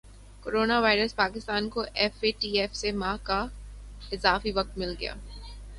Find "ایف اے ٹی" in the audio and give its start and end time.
1.93-2.49